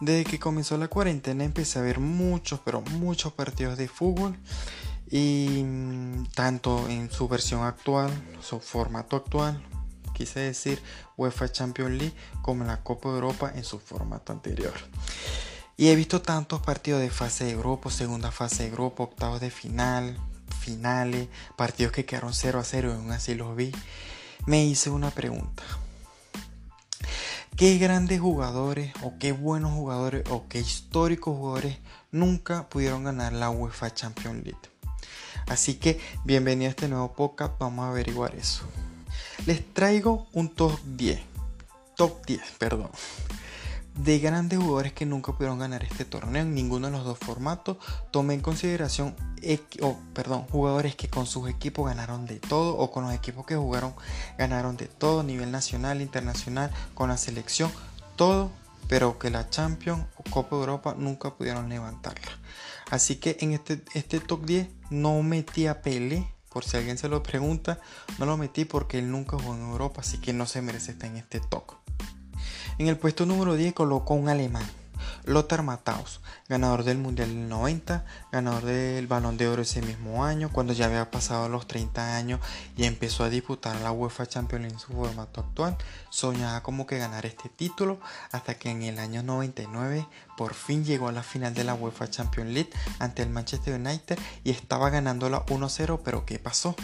[0.00, 4.36] Desde que comenzó la cuarentena empecé a ver muchos, pero muchos partidos de fútbol
[5.10, 9.60] y mm, tanto en su versión actual, su formato actual,
[10.12, 10.80] quise decir
[11.16, 14.74] UEFA Champions League, como la Copa de Europa en su formato anterior.
[15.76, 19.50] Y he visto tantos partidos de fase de grupo, segunda fase de grupo, octavos de
[19.50, 20.16] final,
[20.60, 23.72] finales, partidos que quedaron 0 a 0 y aún así los vi.
[24.46, 25.62] Me hice una pregunta.
[27.58, 31.76] ¿Qué grandes jugadores o qué buenos jugadores o qué históricos jugadores
[32.12, 34.60] nunca pudieron ganar la UEFA Champions League?
[35.48, 38.62] Así que bienvenido a este nuevo podcast, vamos a averiguar eso.
[39.44, 41.20] Les traigo un top 10,
[41.96, 42.90] top 10, perdón,
[43.98, 47.78] de grandes jugadores que nunca pudieron ganar este torneo en ninguno de los dos formatos.
[48.10, 49.14] Tomé en consideración,
[50.14, 53.94] perdón, jugadores que con sus equipos ganaron de todo o con los equipos que jugaron
[54.38, 57.70] ganaron de todo, nivel nacional, internacional, con la selección,
[58.16, 58.50] todo,
[58.88, 62.30] pero que la Champions o Copa Europa nunca pudieron levantarla.
[62.90, 67.08] Así que en este, este top 10 no metí a Pele, por si alguien se
[67.08, 67.80] lo pregunta,
[68.18, 71.10] no lo metí porque él nunca jugó en Europa, así que no se merece estar
[71.10, 71.72] en este top.
[72.78, 74.64] En el puesto número 10 colocó un alemán,
[75.24, 80.48] Lothar Matthaus, ganador del Mundial del 90, ganador del Balón de Oro ese mismo año,
[80.52, 82.38] cuando ya había pasado los 30 años
[82.76, 85.76] y empezó a disputar la UEFA Champions League en su formato actual,
[86.08, 87.98] soñaba como que ganar este título
[88.30, 90.06] hasta que en el año 99
[90.38, 94.16] por fin llegó a la final de la UEFA Champions League ante el Manchester United
[94.44, 96.76] y estaba ganándola 1-0, pero ¿qué pasó?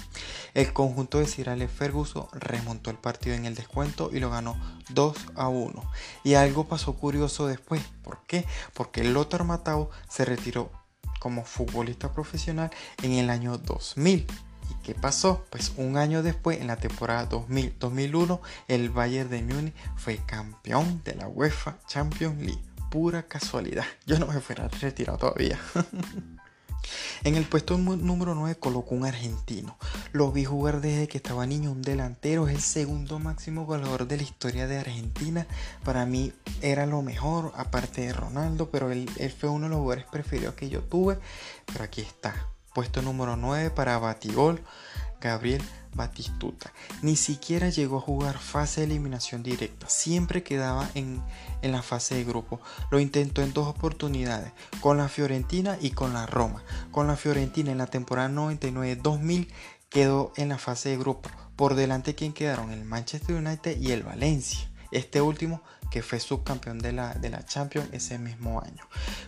[0.55, 4.57] El conjunto de Sir Alex Ferguson remontó el partido en el descuento y lo ganó
[4.93, 5.89] 2-1.
[6.25, 8.45] Y algo pasó curioso después, ¿por qué?
[8.73, 10.73] Porque Lothar Matthau se retiró
[11.21, 12.73] como futbolista profesional
[13.05, 14.27] en el año 2000.
[14.69, 15.47] ¿Y qué pasó?
[15.51, 21.15] Pues un año después, en la temporada 2000-2001, el Bayern de Múnich fue campeón de
[21.15, 23.87] la UEFA Champions League pura casualidad.
[24.07, 25.59] Yo no me fuera retirado todavía.
[27.25, 29.79] En el puesto número 9 colocó un argentino.
[30.13, 34.19] Lo vi jugar desde que estaba niño, un delantero, es el segundo máximo goleador de
[34.19, 35.47] la historia de Argentina.
[35.83, 39.79] Para mí era lo mejor, aparte de Ronaldo, pero él, él fue uno de los
[39.79, 41.19] jugadores preferidos que yo tuve.
[41.65, 42.35] Pero aquí está,
[42.75, 44.61] puesto número 9 para Batigol,
[45.23, 45.63] Gabriel
[45.95, 46.73] Batistuta.
[47.03, 51.23] Ni siquiera llegó a jugar fase de eliminación directa, siempre quedaba en,
[51.63, 52.61] en, la fase de grupo.
[52.91, 56.63] Lo intentó en dos oportunidades, con la Fiorentina y con la Roma.
[56.91, 59.49] Con la Fiorentina en la temporada 99-2000
[59.89, 61.31] quedó en la fase de grupo.
[61.57, 64.69] Por delante quien quedaron el Manchester United y el Valencia.
[64.91, 68.85] Este último que fue subcampeón de la, de la Champions ese mismo año.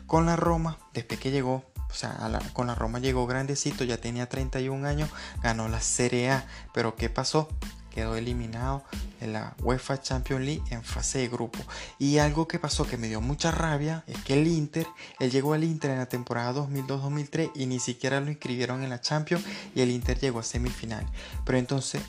[0.07, 4.29] Con la Roma, después que llegó o sea, con la Roma llegó grandecito, ya tenía
[4.29, 5.11] 31 años,
[5.43, 7.49] ganó la Serie A, pero ¿qué pasó?
[7.91, 8.85] Quedó eliminado
[9.21, 11.59] en la UEFA Champions League en fase de grupo.
[11.99, 14.87] Y algo que pasó que me dio mucha rabia es que el Inter,
[15.19, 19.01] él llegó al Inter en la temporada 2002-2003 y ni siquiera lo inscribieron en la
[19.01, 19.45] Champions
[19.75, 21.07] y el Inter llegó a semifinal.
[21.47, 22.03] Pero entonces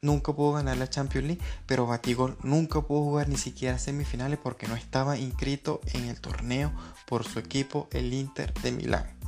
[0.00, 4.66] nunca pudo ganar la Champions League, pero Batigol nunca pudo jugar ni siquiera semifinales porque
[4.66, 6.72] no estaba inscrito en el torneo
[7.06, 9.21] por su equipo, el Inter de Milán.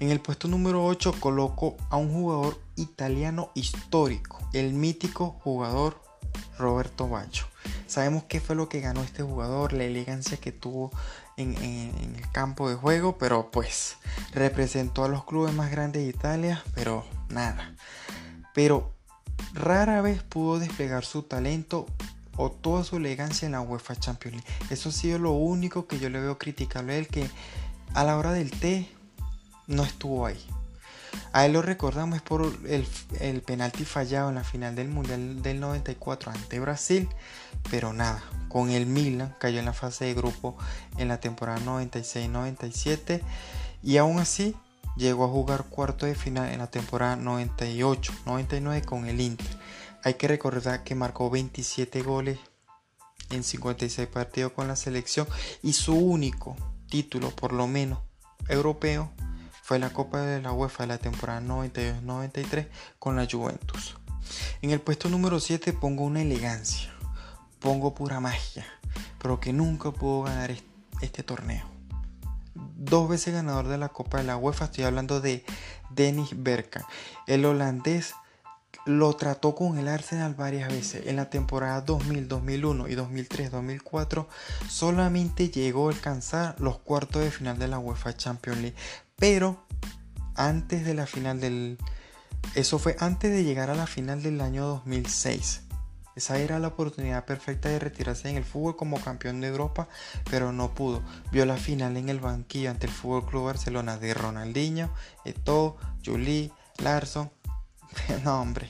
[0.00, 6.00] En el puesto número 8 coloco a un jugador italiano histórico, el mítico jugador
[6.58, 7.44] Roberto Baggio.
[7.86, 10.90] Sabemos qué fue lo que ganó este jugador, la elegancia que tuvo
[11.36, 13.96] en, el campo de juego, pero pues
[14.34, 17.74] representó a los clubes más grandes de Italia, pero nada.
[18.54, 18.92] Pero
[19.54, 21.86] rara vez pudo desplegar su talento
[22.36, 24.64] o toda su elegancia en la UEFA Champions League.
[24.70, 27.28] Eso ha sido lo único que yo le veo criticable a él, que
[27.94, 28.88] a la hora del té
[29.68, 30.44] no estuvo ahí.
[31.32, 32.86] A él lo recordamos por el,
[33.20, 37.08] el, penalti fallado en la final del Mundial del 94 ante Brasil,
[37.70, 40.56] pero nada, con el Milan cayó en la fase de grupo
[40.96, 43.22] en la temporada 96-97
[43.82, 44.56] y aún así
[44.96, 49.46] llegó a jugar cuarto de final en la temporada 98-99 con el Inter.
[50.04, 52.38] Hay que recordar que marcó 27 goles
[53.30, 55.26] en 56 partidos con la selección
[55.62, 56.56] y su único
[56.88, 57.98] título, por lo menos
[58.48, 59.12] europeo,
[59.68, 62.68] fue la Copa de la UEFA de la temporada 92-93
[62.98, 63.98] con la Juventus.
[64.62, 66.90] En el puesto número 7 pongo una elegancia,
[67.60, 68.64] pongo pura magia,
[69.20, 70.54] pero que nunca pudo ganar
[71.02, 71.66] este torneo.
[72.54, 75.44] Dos veces ganador de la Copa de la UEFA, estoy hablando de
[75.90, 76.86] Dennis Bergkamp.
[77.26, 78.14] El holandés
[78.86, 81.06] lo trató con el Arsenal varias veces.
[81.06, 84.28] En la temporada 2000, 2001 y 2003, 2004
[84.66, 88.76] solamente llegó a alcanzar los cuartos de final de la UEFA Champions League.
[89.18, 89.66] Pero
[90.34, 91.78] antes de la final del...
[92.54, 95.62] Eso fue antes de llegar a la final del año 2006.
[96.18, 99.88] Esa era la oportunidad perfecta de retirarse en el fútbol como campeón de Europa,
[100.28, 101.00] pero no pudo.
[101.30, 104.90] Vio la final en el banquillo ante el Fútbol Club Barcelona de Ronaldinho,
[105.24, 107.30] Eto'o, Juli, Larson.
[108.24, 108.68] no, hombre,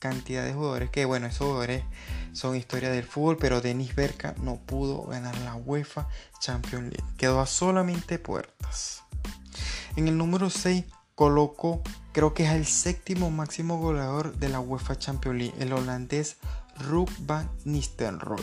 [0.00, 1.84] cantidad de jugadores que, bueno, esos jugadores
[2.32, 6.08] son historia del fútbol, pero Denis Berka no pudo ganar la UEFA
[6.40, 7.14] Champions League.
[7.16, 9.04] Quedó a solamente puertas.
[9.96, 11.82] En el número 6 colocó,
[12.12, 16.38] creo que es el séptimo máximo goleador de la UEFA Champions League, el holandés
[16.78, 18.42] Ruud van Nistelrooy.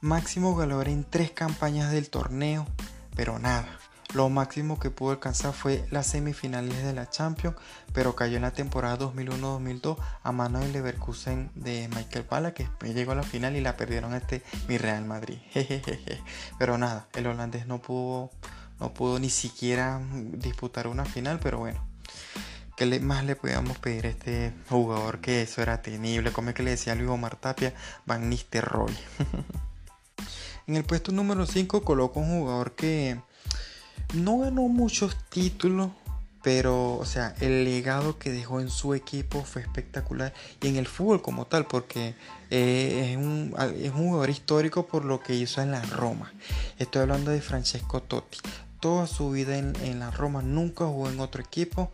[0.00, 2.66] Máximo goleador en tres campañas del torneo,
[3.14, 3.78] pero nada.
[4.12, 7.56] Lo máximo que pudo alcanzar fue las semifinales de la Champions,
[7.92, 13.12] pero cayó en la temporada 2001-2002 a mano del Leverkusen de Michael Pala, que llegó
[13.12, 15.38] a la final y la perdieron este mi Real Madrid.
[16.58, 18.30] Pero nada, el holandés no pudo
[18.80, 21.90] no pudo ni siquiera disputar una final, pero bueno.
[22.80, 26.32] ¿Qué más le podíamos pedir a este jugador que eso era tenible?
[26.32, 27.74] Como es que le decía Luis Omar Tapia,
[28.06, 28.96] Van Nistelrooy.
[30.66, 33.20] en el puesto número 5 coloco un jugador que
[34.14, 35.90] no ganó muchos títulos,
[36.42, 40.86] pero, o sea, el legado que dejó en su equipo fue espectacular y en el
[40.86, 42.14] fútbol como tal, porque
[42.48, 46.32] eh, es, un, es, un, jugador histórico por lo que hizo en la Roma.
[46.78, 48.38] Estoy hablando de Francesco Totti
[48.80, 51.92] toda su vida en, la Roma, nunca jugó en otro equipo,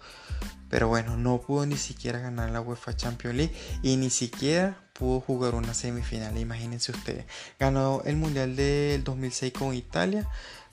[0.71, 5.21] pero bueno, no pudo ni siquiera ganar la UEFA Champions League y ni siquiera pudo
[5.21, 7.27] jugar una semifinal, imagínense ustedes.
[7.59, 10.29] Ganó el Mundial del 2006 con Italia,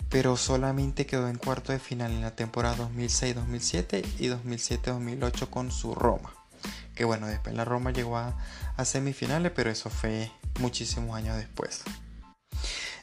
[0.09, 5.95] pero solamente quedó en cuarto de final en la temporada 2006-2007 y 2007-2008 con su
[5.95, 6.33] Roma.
[6.95, 8.35] Que bueno, después la Roma llegó a
[8.85, 11.83] semifinales, pero eso fue muchísimos años después.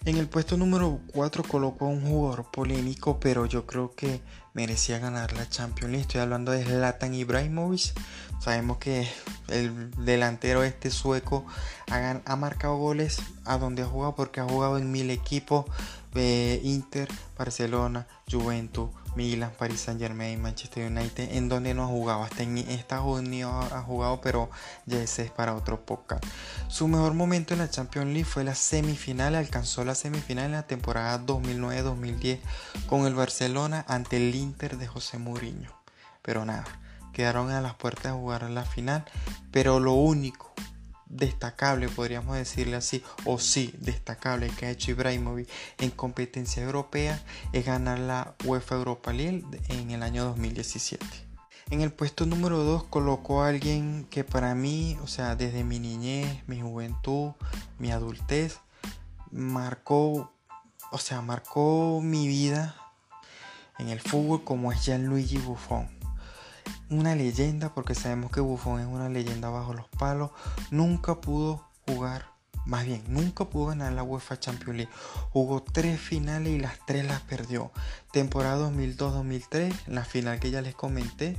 [0.07, 4.23] En el puesto número 4 colocó a un jugador polémico, pero yo creo que
[4.55, 6.01] merecía ganar la Champions League.
[6.01, 7.93] Estoy hablando de Zlatan Ibrahimovic.
[8.41, 9.07] Sabemos que
[9.49, 11.45] el delantero este sueco
[11.91, 15.67] ha, ha marcado goles a donde ha jugado porque ha jugado en mil equipos.
[16.15, 17.09] Inter,
[17.39, 22.23] Barcelona, Juventus, Milan, Paris Saint Germain, Manchester United, en donde no ha jugado.
[22.23, 24.51] Hasta en Estados Unidos ha jugado, pero
[24.87, 26.25] ya ese es para otro podcast.
[26.69, 29.35] Su mejor momento en la Champions League fue la semifinal.
[29.35, 32.41] Alcanzó la semifinal en la temporada 2009-2010
[32.87, 35.73] con el Barcelona ante el Inter de José Mourinho.
[36.23, 36.65] Pero nada,
[37.13, 39.05] quedaron a las puertas de jugar la final.
[39.51, 40.53] Pero lo único
[41.11, 45.49] destacable, podríamos decirle así, o sí, destacable que ha hecho Ibrahimovic
[45.79, 47.21] en competencia europea
[47.53, 51.05] es ganar la UEFA Europa League en el año 2017.
[51.71, 55.79] En el puesto número 2 colocó a alguien que para mí, o sea, desde mi
[55.79, 57.33] niñez, mi juventud,
[57.79, 58.61] mi adultez,
[59.31, 60.33] marcó,
[60.91, 62.77] o sea, marcó mi vida
[63.79, 66.00] en el fútbol como es Gianluigi Buffon
[66.91, 70.31] una leyenda, porque sabemos que Buffon es una leyenda bajo los palos,
[70.71, 72.27] nunca pudo jugar,
[72.67, 74.93] más bien, nunca pudo ganar la UEFA Champions League.
[75.31, 77.73] Jugó tres finales y las tres las perdió.
[78.13, 81.37] Temporada 2002-2003, la final que ya les comenté,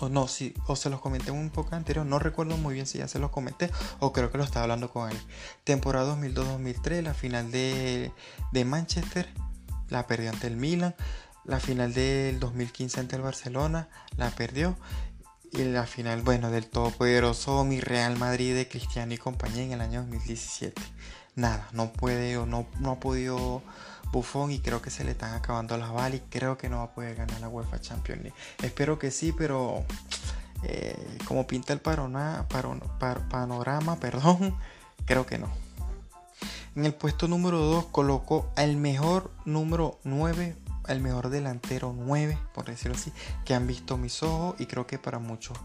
[0.00, 2.98] o no, si, o se los comenté un poco anterior, no recuerdo muy bien si
[2.98, 5.18] ya se los comenté o creo que lo estaba hablando con él.
[5.64, 8.12] Temporada 2002-2003, la final de,
[8.52, 9.28] de Manchester,
[9.88, 10.94] la perdió ante el Milan.
[11.48, 14.76] La final del 2015 ante el Barcelona la perdió.
[15.50, 19.80] Y la final, bueno, del todopoderoso mi Real Madrid de Cristiano y compañía en el
[19.80, 20.82] año 2017.
[21.36, 23.62] Nada, no puede o no, no ha podido
[24.12, 26.82] Buffon y creo que se le están acabando las balas y creo que no va
[26.82, 28.36] a poder ganar la UEFA Champions League.
[28.62, 29.86] Espero que sí, pero
[30.64, 32.46] eh, como pinta el panorama,
[34.00, 34.54] perdón,
[35.06, 35.48] creo que no.
[36.76, 42.66] En el puesto número 2 colocó al mejor número 9 el mejor delantero 9, por
[42.66, 43.12] decirlo así,
[43.44, 45.58] que han visto mis ojos y creo que para muchos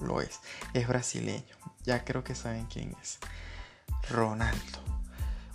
[0.00, 0.40] lo es.
[0.72, 1.56] Es brasileño.
[1.84, 3.18] Ya creo que saben quién es.
[4.10, 4.78] Ronaldo.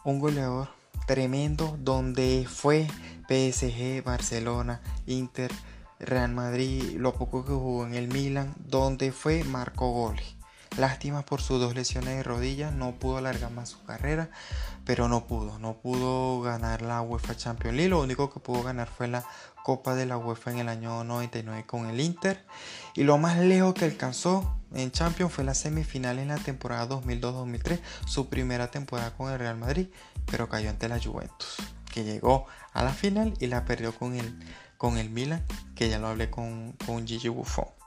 [0.04, 0.70] Un goleador
[1.06, 2.88] tremendo donde fue
[3.28, 5.52] PSG, Barcelona, Inter,
[6.00, 10.39] Real Madrid, lo poco que jugó en el Milan, donde fue marcó goles.
[10.78, 14.30] Lástima por sus dos lesiones de rodillas, no pudo alargar más su carrera,
[14.86, 18.88] pero no pudo, no pudo ganar la UEFA Champions League, lo único que pudo ganar
[18.88, 19.26] fue la
[19.64, 22.46] Copa de la UEFA en el año 99 con el Inter
[22.96, 27.80] y lo más lejos que alcanzó en Champions fue la semifinal en la temporada 2002-2003,
[28.06, 29.88] su primera temporada con el Real Madrid,
[30.26, 31.58] pero cayó ante la Juventus,
[31.92, 34.40] que llegó a la final y la perdió con el,
[34.78, 35.46] con el Milan,
[35.76, 37.79] que ya lo hablé con, con Gigi Buffon.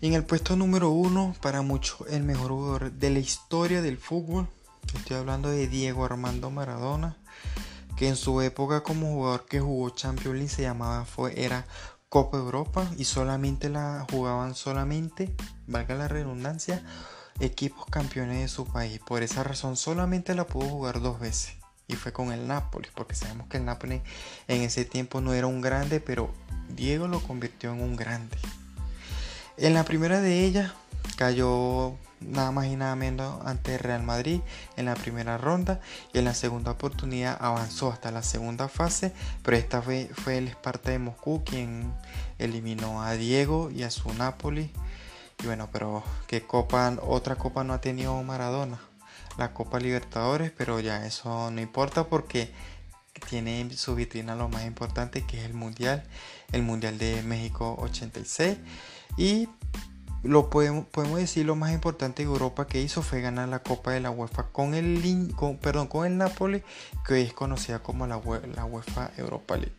[0.00, 4.48] En el puesto número uno, para muchos, el mejor jugador de la historia del fútbol.
[4.94, 7.16] Estoy hablando de Diego Armando Maradona,
[7.96, 11.66] que en su época como jugador que jugó Champions League se llamaba, fue, era
[12.08, 15.34] Copa Europa y solamente la jugaban solamente,
[15.66, 16.84] valga la redundancia,
[17.40, 18.98] equipos campeones de su país.
[18.98, 21.54] Por esa razón solamente la pudo jugar dos veces.
[21.88, 24.02] Y fue con el Napoli, porque sabemos que el Napoli
[24.48, 26.32] en ese tiempo no era un grande, pero
[26.68, 28.36] Diego lo convirtió en un grande.
[29.62, 30.72] En la primera de ellas
[31.16, 34.40] cayó nada más y nada menos ante Real Madrid
[34.76, 35.80] en la primera ronda
[36.12, 39.12] y en la segunda oportunidad avanzó hasta la segunda fase,
[39.44, 41.94] pero esta vez fue el Esparta de Moscú quien
[42.40, 44.72] eliminó a Diego y a su Napoli.
[45.40, 48.80] Y bueno, pero qué copa, otra copa no ha tenido Maradona,
[49.38, 52.50] la Copa Libertadores, pero ya eso no importa porque
[53.28, 56.04] tiene su vitrina lo más importante que es el Mundial,
[56.52, 58.58] el Mundial de México 86
[59.16, 59.48] y
[60.22, 63.90] lo podemos, podemos decir lo más importante de Europa que hizo fue ganar la Copa
[63.90, 66.62] de la UEFA con el, con, perdón, con el Napoli,
[67.04, 68.20] que hoy es conocida como la,
[68.54, 69.74] la UEFA Europa League.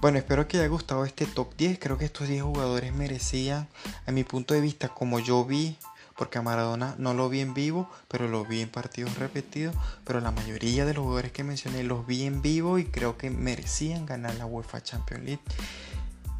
[0.00, 1.80] Bueno, espero que haya gustado este top 10.
[1.80, 3.68] Creo que estos 10 jugadores merecían,
[4.06, 5.76] a mi punto de vista, como yo vi,
[6.18, 9.74] porque a Maradona no lo vi en vivo, pero lo vi en partidos repetidos.
[10.04, 13.30] Pero la mayoría de los jugadores que mencioné los vi en vivo y creo que
[13.30, 15.42] merecían ganar la UEFA Champions League.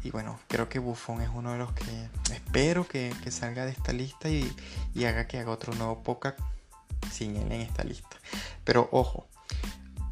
[0.03, 3.93] Y bueno, creo que Buffon es uno de los que espero que, salga de esta
[3.93, 4.53] lista y,
[5.05, 6.37] haga que haga otro nuevo podcast
[7.09, 8.17] sin él en esta lista.
[8.65, 9.27] Pero ojo,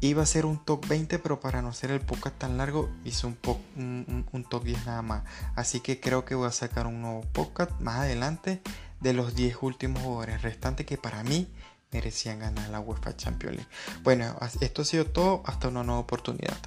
[0.00, 3.26] iba a ser un top 20, pero para no ser el podcast tan largo, hice
[3.26, 5.24] un, un, top 10 nada más.
[5.56, 8.62] Así que creo que voy a sacar un nuevo podcast más adelante
[9.00, 11.48] de los 10 últimos jugadores restantes que para mí
[11.90, 13.70] merecían ganar la UEFA Champions League.
[14.02, 15.42] Bueno, esto ha sido todo.
[15.46, 16.58] Hasta una nueva oportunidad.